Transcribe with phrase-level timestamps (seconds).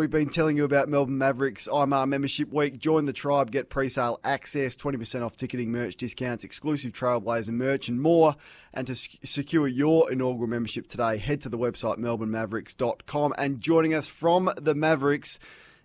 [0.00, 2.78] we've been telling you about Melbourne Mavericks IMAR Membership Week.
[2.78, 8.00] Join the tribe, get pre-sale access, 20% off ticketing, merch discounts, exclusive Trailblazer merch, and
[8.00, 8.34] more.
[8.72, 13.34] And to secure your inaugural membership today, head to the website melbournemavericks.com.
[13.36, 15.38] And joining us from the Mavericks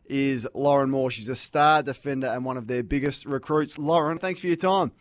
[0.05, 1.11] is Lauren Moore.
[1.11, 3.77] She's a star defender and one of their biggest recruits.
[3.77, 4.93] Lauren, thanks for your time.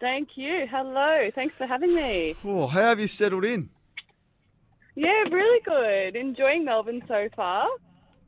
[0.00, 0.66] Thank you.
[0.68, 1.30] Hello.
[1.32, 2.34] Thanks for having me.
[2.44, 3.70] Oh, how have you settled in?
[4.96, 6.16] Yeah, really good.
[6.16, 7.68] Enjoying Melbourne so far.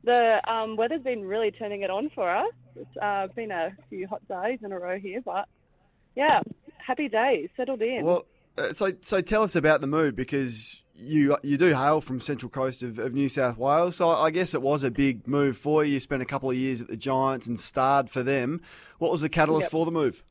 [0.03, 2.51] The um, weather's been really turning it on for us.
[2.75, 5.47] It's uh, been a few hot days in a row here, but
[6.15, 6.41] yeah,
[6.77, 7.49] happy days.
[7.57, 8.05] Settled in.
[8.05, 8.25] Well,
[8.57, 12.49] uh, so so tell us about the move because you you do hail from central
[12.49, 15.83] coast of, of New South Wales, so I guess it was a big move for
[15.83, 15.93] you.
[15.93, 18.61] You spent a couple of years at the Giants and starred for them.
[18.99, 19.71] What was the catalyst yep.
[19.71, 20.23] for the move?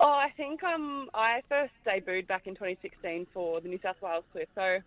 [0.00, 4.24] Oh, I think um, I first debuted back in 2016 for the New South Wales
[4.32, 4.48] Cliff.
[4.56, 4.78] So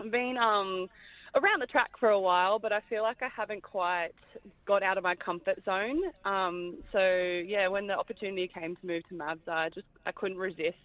[0.00, 0.88] I've been um,
[1.34, 4.10] around the track for a while, but I feel like I haven't quite
[4.66, 6.00] got out of my comfort zone.
[6.24, 6.98] Um, so
[7.46, 10.76] yeah, when the opportunity came to move to Mavs, I just I couldn't resist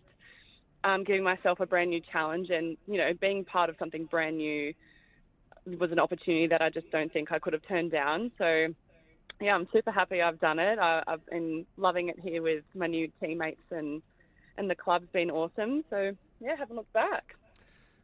[0.84, 4.38] um, giving myself a brand new challenge, and you know, being part of something brand
[4.38, 4.74] new
[5.80, 8.32] was an opportunity that I just don't think I could have turned down.
[8.38, 8.68] So
[9.40, 10.78] yeah, I'm super happy I've done it.
[10.78, 14.02] I, have been loving it here with my new teammates and
[14.58, 15.84] and the club's been awesome.
[15.90, 17.36] So yeah, haven't looked back.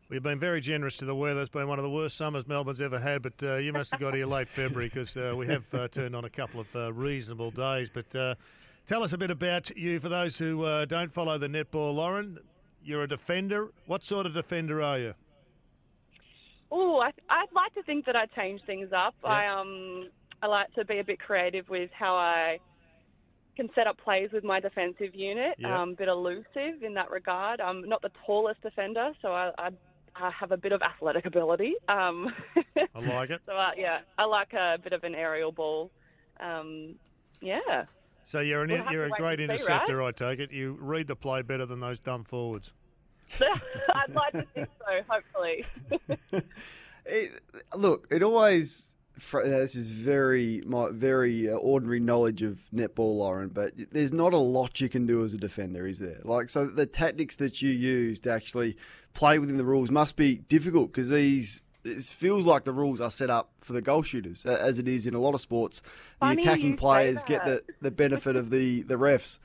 [0.10, 1.40] We've been very generous to the weather.
[1.40, 4.00] It's been one of the worst summers Melbourne's ever had, but uh, you must have
[4.00, 6.92] got here late February because uh, we have uh, turned on a couple of uh,
[6.94, 7.92] reasonable days.
[7.94, 8.34] But uh,
[8.88, 12.40] tell us a bit about you for those who uh, don't follow the netball, Lauren.
[12.84, 13.70] You're a defender.
[13.86, 15.14] What sort of defender are you?
[16.72, 19.14] Oh, I, would like to think that I change things up.
[19.24, 20.10] I um
[20.42, 22.58] I like to be a bit creative with how I
[23.56, 25.56] can set up plays with my defensive unit.
[25.60, 25.72] Yep.
[25.72, 27.60] Um, a bit elusive in that regard.
[27.60, 29.70] I'm not the tallest defender, so I, I,
[30.16, 31.76] I have a bit of athletic ability.
[31.88, 32.34] Um,
[32.96, 33.42] I like it.
[33.46, 35.92] so uh, yeah, I like a bit of an aerial ball.
[36.40, 36.96] Um,
[37.42, 37.86] yeah.
[38.26, 40.10] So you're an, we'll you're a great interceptor, right?
[40.22, 40.52] I take it.
[40.52, 42.74] You read the play better than those dumb forwards.
[43.40, 45.02] I'd like to think so.
[45.08, 45.66] Hopefully.
[47.06, 47.42] it,
[47.76, 48.96] look, it always
[49.44, 53.50] this is very my very uh, ordinary knowledge of netball, Lauren.
[53.50, 56.20] But there's not a lot you can do as a defender, is there?
[56.24, 58.78] Like, so the tactics that you use to actually
[59.14, 61.62] play within the rules must be difficult because these.
[61.86, 65.08] It feels like the rules are set up for the goal shooters, as it is
[65.08, 65.80] in a lot of sports.
[65.80, 69.40] The Funny attacking players get the, the benefit of the, the refs.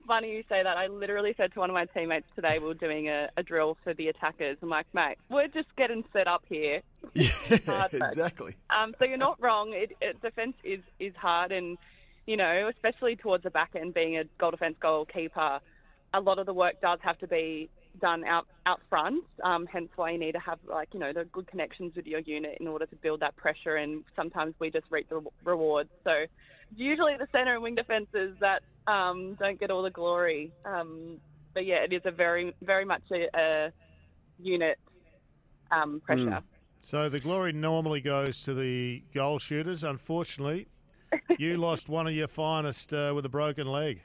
[0.06, 0.76] funny you say that.
[0.76, 3.76] I literally said to one of my teammates today, we were doing a, a drill
[3.84, 4.58] for the attackers.
[4.62, 6.82] I'm like, mate, we're just getting set up here.
[7.14, 8.54] Yeah, exactly.
[8.70, 9.72] Um, so you're not wrong.
[9.74, 11.76] It, it, defense is, is hard, and
[12.26, 15.60] you know, especially towards the back end, being a goal defense goalkeeper,
[16.14, 17.68] a lot of the work does have to be
[18.02, 19.24] done out out front.
[19.42, 22.20] Um, hence why you need to have like you know the good connections with your
[22.20, 23.76] unit in order to build that pressure.
[23.76, 25.88] And sometimes we just reap the rewards.
[26.04, 26.26] So
[26.76, 30.52] usually the center and wing defenses that um, don't get all the glory.
[30.66, 31.18] Um,
[31.54, 33.72] but yeah, it is a very, very much a, a
[34.38, 34.78] unit
[35.70, 36.22] um, pressure.
[36.22, 36.42] Mm.
[36.82, 39.84] So the glory normally goes to the goal shooters.
[39.84, 40.66] Unfortunately,
[41.38, 44.02] you lost one of your finest uh, with a broken leg.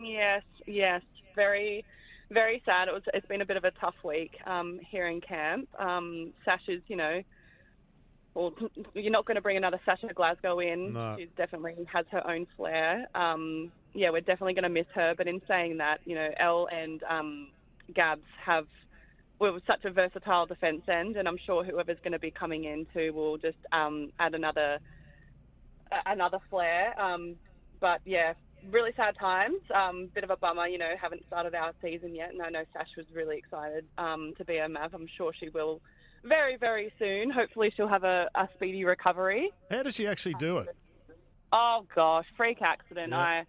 [0.00, 1.02] Yes, yes,
[1.36, 1.84] very,
[2.30, 2.88] very sad.
[2.88, 3.02] It was.
[3.14, 5.68] It's been a bit of a tough week um, here in camp.
[5.78, 7.22] Um, Sash is, you know,
[8.34, 8.52] well,
[8.94, 10.92] you're not going to bring another Sasha Glasgow in.
[10.92, 11.16] No.
[11.18, 13.06] She definitely has her own flair.
[13.14, 15.14] Um, yeah, we're definitely going to miss her.
[15.16, 17.48] But in saying that, you know, Elle and um,
[17.94, 18.66] Gabs have
[19.40, 22.86] well, such a versatile defence end, and I'm sure whoever's going to be coming in
[22.92, 24.78] too will just um, add another
[26.06, 26.98] another flair.
[27.00, 27.36] Um,
[27.80, 28.34] but yeah,
[28.70, 29.60] really sad times.
[29.74, 32.64] Um, bit of a bummer, you know, haven't started our season yet, and I know
[32.72, 34.94] Sash was really excited um, to be a Mav.
[34.94, 35.80] I'm sure she will
[36.24, 37.30] very, very soon.
[37.30, 39.50] Hopefully, she'll have a, a speedy recovery.
[39.70, 40.68] How does she actually do it?
[41.52, 43.10] Oh gosh, freak accident.
[43.10, 43.18] Yeah.
[43.18, 43.44] I,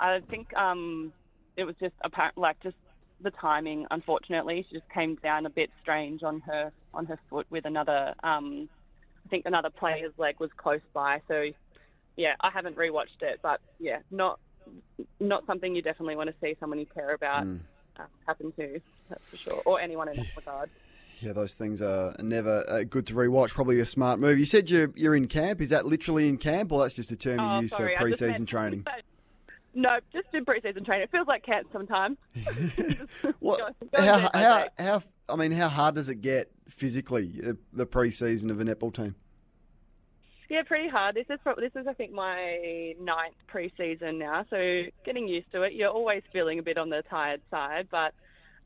[0.00, 1.12] I think um,
[1.56, 2.76] it was just apparent, like just
[3.20, 3.86] the timing.
[3.90, 8.14] Unfortunately, she just came down a bit strange on her on her foot with another.
[8.22, 8.68] Um,
[9.24, 11.20] I think another player's leg was close by.
[11.28, 11.50] So,
[12.16, 14.40] yeah, I haven't rewatched it, but yeah, not
[15.20, 17.60] not something you definitely want to see someone you care about mm.
[17.98, 18.80] uh, happen to.
[19.08, 20.70] That's for sure, or anyone in that regard
[21.20, 23.50] yeah, those things are never uh, good to rewatch.
[23.50, 24.38] Probably a smart move.
[24.38, 25.60] You said you're you're in camp.
[25.60, 28.02] Is that literally in camp, or that's just a term oh, you use sorry, for
[28.02, 28.86] pre-season training?
[29.74, 31.04] No, just in pre-season training.
[31.04, 32.16] It feels like camp sometimes.
[33.38, 33.60] what?
[33.60, 37.86] Go, go how, how, how, I mean, how hard does it get physically the, the
[37.86, 39.14] pre-season of a netball team?
[40.48, 41.14] Yeah, pretty hard.
[41.14, 45.74] This is this is I think my ninth pre-season now, so getting used to it.
[45.74, 48.14] You're always feeling a bit on the tired side, but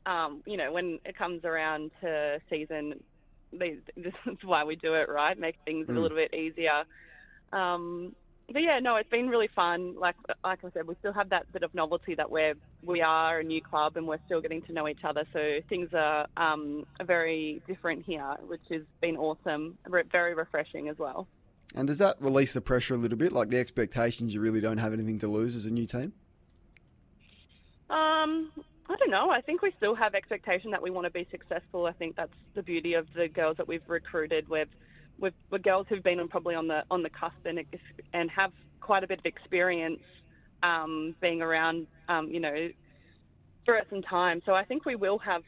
[0.09, 3.03] um, you know, when it comes around to season,
[3.51, 5.37] this is why we do it, right?
[5.37, 5.97] Make things Mm.
[5.97, 6.83] a little bit easier.
[7.51, 8.15] Um,
[8.51, 9.95] but yeah, no, it's been really fun.
[9.99, 12.53] Like like I said, we still have that bit of novelty that we're
[12.85, 15.25] we are a new club and we're still getting to know each other.
[15.33, 19.77] So things are um, are very different here, which has been awesome,
[20.11, 21.27] very refreshing as well.
[21.75, 23.31] And does that release the pressure a little bit?
[23.31, 26.13] Like the expectations, you really don't have anything to lose as a new team?
[27.89, 28.51] Um,
[28.89, 29.29] I don't know.
[29.29, 31.85] I think we still have expectation that we want to be successful.
[31.85, 34.47] I think that's the beauty of the girls that we've recruited.
[34.49, 34.67] We've,
[35.19, 37.59] we've we're girls who've been on probably on the on the cusp and
[38.13, 40.01] and have quite a bit of experience
[40.61, 42.69] um, being around, um, you know,
[43.65, 44.41] for some time.
[44.45, 45.43] So I think we will have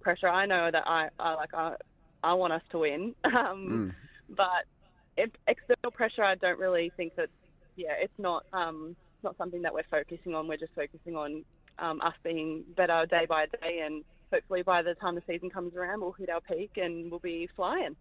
[0.00, 0.28] pressure.
[0.28, 1.74] I know that I, I like I,
[2.22, 3.94] I want us to win, um,
[4.28, 4.81] but if
[5.16, 7.28] external pressure, I don't really think that.
[7.74, 10.46] Yeah, it's not um, not something that we're focusing on.
[10.46, 11.44] We're just focusing on
[11.78, 15.74] um, us being better day by day, and hopefully by the time the season comes
[15.74, 17.96] around, we'll hit our peak and we'll be flying.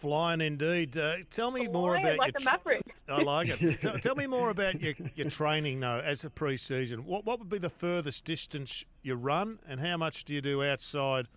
[0.00, 0.98] Flying indeed.
[0.98, 2.40] Uh, tell me more Flying about like your.
[2.40, 2.82] the Maverick.
[3.08, 3.80] I like it.
[3.80, 7.04] tell, tell me more about your, your training though, as a pre-season.
[7.04, 10.64] What what would be the furthest distance you run, and how much do you do
[10.64, 11.28] outside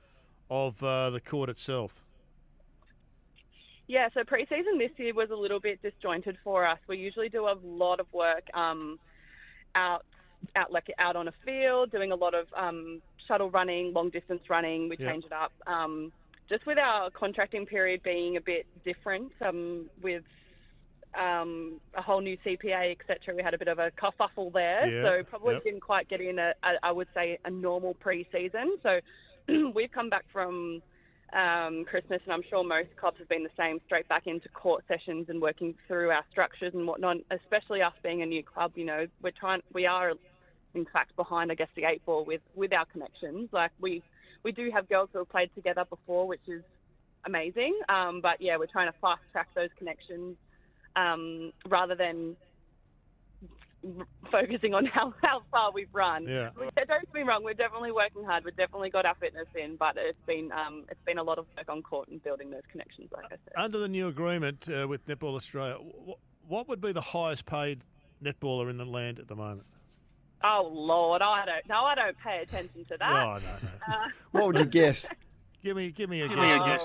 [0.50, 2.05] of uh, the court itself?
[3.88, 6.80] Yeah, so preseason this year was a little bit disjointed for us.
[6.88, 9.00] We usually do a lot of work um,
[9.76, 10.04] out,
[10.56, 14.42] out like out on a field, doing a lot of um, shuttle running, long distance
[14.50, 14.90] running.
[14.90, 15.10] We Yep.
[15.12, 15.52] change it up.
[15.68, 16.12] Um,
[16.50, 20.24] just with our contracting period being a bit different, um, with
[21.20, 23.36] um, a whole new CPA, etc.
[23.36, 25.64] We had a bit of a kerfuffle there, Yeah, so probably yep.
[25.64, 28.78] didn't quite get in a, a, I would say, a normal pre-season.
[28.84, 29.00] So
[29.76, 30.82] we've come back from
[31.34, 34.84] um, Christmas, and I'm sure most clubs have been the same, straight back into court
[34.88, 37.18] sessions and working through our structures and whatnot.
[37.32, 40.14] Especially us being a new club, you know, we're trying, we are,
[40.74, 43.50] in fact, behind, I guess, the eight ball with with our connections.
[43.52, 44.04] Like we
[44.44, 46.62] we do have girls who have played together before, which is
[47.26, 47.78] amazing.
[47.90, 50.38] Um, but yeah, we're trying to fast track those connections
[50.96, 52.36] um, rather than
[54.32, 56.28] focusing on how, how far we've run.
[56.28, 56.50] Yeah.
[56.60, 58.44] We- Don't get me wrong, we're definitely working hard.
[58.46, 61.46] We've definitely got our fitness in, but it's been um, it's been a lot of
[61.58, 63.54] work on court and building those connections, like I said.
[63.58, 67.82] Under the new agreement uh, with Netball Australia, wh- what would be the highest paid
[68.24, 69.66] netballer in the land at the moment?
[70.44, 71.84] Oh Lord, I don't know.
[71.86, 73.12] I don't pay attention to that.
[73.12, 73.94] Oh, no, no.
[73.96, 75.08] Uh, What would you guess?
[75.64, 76.36] Give me, give me a Oh,
[76.66, 76.82] guess.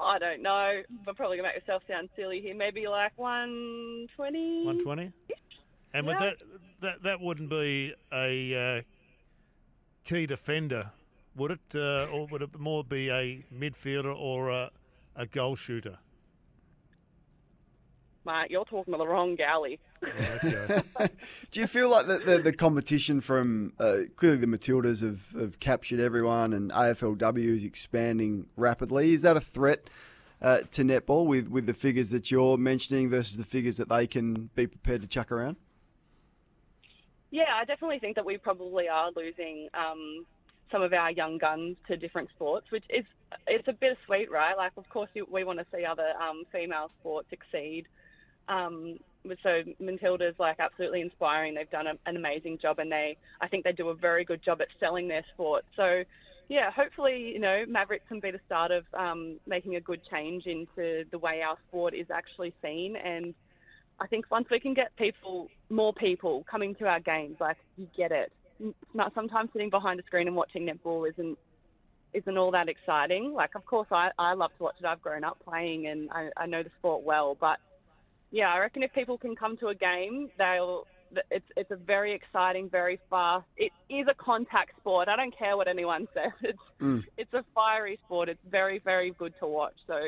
[0.00, 0.82] I don't know.
[1.06, 2.54] I'm probably gonna make myself sound silly here.
[2.54, 4.64] Maybe like 120.
[4.66, 5.12] One twenty.
[5.94, 6.42] And would that
[6.80, 8.82] that that wouldn't be a uh,
[10.04, 10.90] key defender,
[11.36, 11.60] would it?
[11.74, 14.70] Uh, or would it more be a midfielder or a,
[15.16, 15.98] a goal shooter?
[18.24, 19.80] Mate, you're talking to the wrong galley.
[20.04, 20.80] Okay.
[21.50, 25.58] Do you feel like the, the, the competition from uh, clearly the Matildas have, have
[25.58, 29.12] captured everyone and AFLW is expanding rapidly?
[29.12, 29.90] Is that a threat
[30.40, 34.06] uh, to netball with, with the figures that you're mentioning versus the figures that they
[34.06, 35.56] can be prepared to chuck around?
[37.32, 40.26] Yeah, I definitely think that we probably are losing um,
[40.70, 43.06] some of our young guns to different sports, which is
[43.46, 44.54] it's a bittersweet, right?
[44.54, 47.86] Like, of course, we want to see other um, female sports succeed.
[48.48, 48.98] Um,
[49.42, 51.54] so Matilda's like absolutely inspiring.
[51.54, 54.44] They've done a, an amazing job, and they I think they do a very good
[54.44, 55.64] job at selling their sport.
[55.74, 56.04] So.
[56.48, 60.44] Yeah, hopefully, you know, Mavericks can be the start of um, making a good change
[60.44, 62.94] into the way our sport is actually seen.
[62.96, 63.32] And
[64.02, 67.86] I think once we can get people, more people coming to our games, like you
[67.96, 68.32] get it.
[68.94, 71.38] Not sometimes sitting behind a screen and watching netball isn't
[72.12, 73.32] isn't all that exciting.
[73.32, 74.86] Like, of course, I I love to watch it.
[74.86, 77.36] I've grown up playing and I, I know the sport well.
[77.40, 77.58] But
[78.30, 80.86] yeah, I reckon if people can come to a game, they'll.
[81.30, 83.44] It's it's a very exciting, very fast.
[83.58, 85.08] It is a contact sport.
[85.08, 86.32] I don't care what anyone says.
[86.42, 87.02] It's Mm.
[87.16, 88.28] it's a fiery sport.
[88.28, 89.74] It's very very good to watch.
[89.86, 89.98] So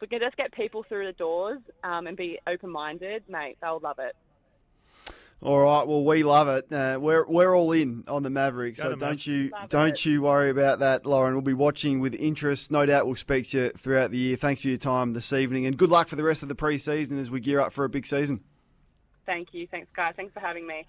[0.00, 3.80] we can just get people through the doors um, and be open minded, mate, they'll
[3.80, 4.14] love it.
[5.40, 6.72] All right, well, we love it.
[6.72, 10.04] Uh, we're we're all in on the Mavericks, Go so don't you Love don't it.
[10.04, 11.34] you worry about that, Lauren.
[11.34, 12.72] We'll be watching with interest.
[12.72, 14.36] No doubt, we'll speak to you throughout the year.
[14.36, 17.20] Thanks for your time this evening, and good luck for the rest of the pre-season
[17.20, 18.42] as we gear up for a big season.
[19.26, 19.68] Thank you.
[19.68, 20.14] Thanks, guys.
[20.16, 20.86] Thanks for having me.